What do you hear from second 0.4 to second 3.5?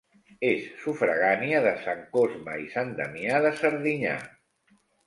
És sufragània de Sant Cosme i Sant Damià